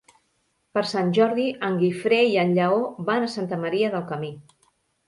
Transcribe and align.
Per 0.77 0.81
Sant 0.91 1.11
Jordi 1.17 1.45
en 1.69 1.77
Guifré 1.83 2.19
i 2.33 2.35
en 2.45 2.57
Lleó 2.59 2.81
van 3.13 3.29
a 3.29 3.31
Santa 3.39 3.65
Maria 3.67 3.97
del 3.99 4.09
Camí. 4.15 4.35